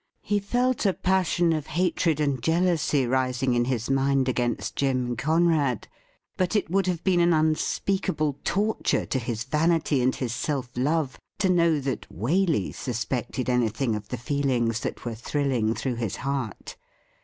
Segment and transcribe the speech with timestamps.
[0.23, 5.87] He felt a passion of hatred and jealousy rising in his mind against Jim Conrad.
[6.37, 11.19] But it would have been an unspeakable torture to his vanity and his self love
[11.37, 16.77] to know that Waley suspected anything of the feelings that were thrilling through his heart.